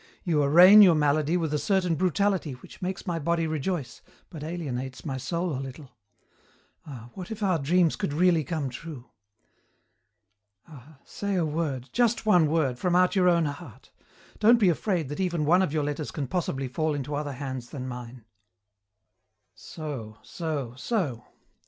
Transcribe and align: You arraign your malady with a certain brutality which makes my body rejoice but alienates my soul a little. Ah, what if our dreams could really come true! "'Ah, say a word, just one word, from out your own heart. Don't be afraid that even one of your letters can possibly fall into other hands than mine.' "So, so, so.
You 0.23 0.41
arraign 0.41 0.81
your 0.81 0.95
malady 0.95 1.37
with 1.37 1.53
a 1.53 1.59
certain 1.59 1.93
brutality 1.93 2.53
which 2.53 2.81
makes 2.81 3.05
my 3.05 3.19
body 3.19 3.45
rejoice 3.45 4.01
but 4.31 4.43
alienates 4.43 5.05
my 5.05 5.17
soul 5.17 5.53
a 5.55 5.61
little. 5.61 5.91
Ah, 6.87 7.11
what 7.13 7.29
if 7.29 7.43
our 7.43 7.59
dreams 7.59 7.95
could 7.95 8.11
really 8.11 8.43
come 8.43 8.71
true! 8.71 9.11
"'Ah, 10.67 10.97
say 11.05 11.35
a 11.35 11.45
word, 11.45 11.89
just 11.93 12.25
one 12.25 12.47
word, 12.47 12.79
from 12.79 12.95
out 12.95 13.15
your 13.15 13.29
own 13.29 13.45
heart. 13.45 13.91
Don't 14.39 14.57
be 14.57 14.69
afraid 14.69 15.07
that 15.09 15.19
even 15.19 15.45
one 15.45 15.61
of 15.61 15.71
your 15.71 15.83
letters 15.83 16.09
can 16.09 16.25
possibly 16.25 16.67
fall 16.67 16.95
into 16.95 17.13
other 17.13 17.33
hands 17.33 17.69
than 17.69 17.87
mine.' 17.87 18.25
"So, 19.53 20.17
so, 20.23 20.73
so. 20.77 21.25